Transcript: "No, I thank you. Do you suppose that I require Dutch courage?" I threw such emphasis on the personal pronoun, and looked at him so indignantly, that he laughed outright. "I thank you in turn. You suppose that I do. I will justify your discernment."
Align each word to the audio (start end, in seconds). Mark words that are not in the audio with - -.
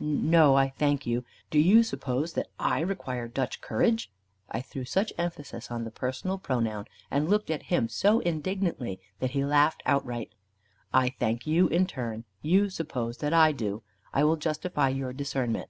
"No, 0.00 0.54
I 0.54 0.68
thank 0.68 1.06
you. 1.06 1.24
Do 1.50 1.58
you 1.58 1.82
suppose 1.82 2.34
that 2.34 2.46
I 2.56 2.78
require 2.78 3.26
Dutch 3.26 3.60
courage?" 3.60 4.12
I 4.48 4.60
threw 4.60 4.84
such 4.84 5.12
emphasis 5.18 5.72
on 5.72 5.82
the 5.82 5.90
personal 5.90 6.38
pronoun, 6.38 6.84
and 7.10 7.28
looked 7.28 7.50
at 7.50 7.64
him 7.64 7.88
so 7.88 8.20
indignantly, 8.20 9.00
that 9.18 9.32
he 9.32 9.44
laughed 9.44 9.82
outright. 9.84 10.32
"I 10.94 11.08
thank 11.08 11.48
you 11.48 11.66
in 11.66 11.84
turn. 11.88 12.22
You 12.42 12.70
suppose 12.70 13.16
that 13.18 13.32
I 13.34 13.50
do. 13.50 13.82
I 14.14 14.22
will 14.22 14.36
justify 14.36 14.88
your 14.90 15.12
discernment." 15.12 15.68